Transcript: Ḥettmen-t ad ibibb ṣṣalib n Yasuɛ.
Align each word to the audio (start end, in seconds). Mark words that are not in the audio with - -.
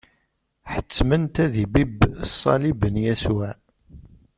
Ḥettmen-t 0.73 1.35
ad 1.45 1.53
ibibb 1.63 1.99
ṣṣalib 2.31 2.81
n 2.93 2.95
Yasuɛ. 3.05 3.51